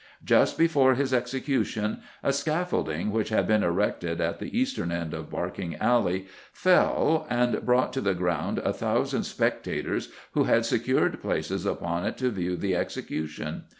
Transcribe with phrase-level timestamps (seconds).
[0.23, 5.29] Just before his execution, a scaffolding, which had been erected at the eastern end of
[5.29, 11.67] Barking Alley, fell and brought to the ground a thousand spectators who had secured places
[11.67, 13.65] upon it to view the execution.